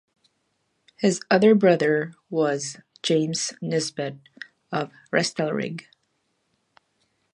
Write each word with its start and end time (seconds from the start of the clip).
His 0.95 1.21
other 1.29 1.53
brother 1.53 2.15
was 2.31 2.77
James 3.03 3.53
Nisbet 3.61 4.15
of 4.71 4.91
Restalrig. 5.13 5.83